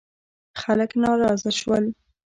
[0.61, 1.85] خلک ناراضه شول.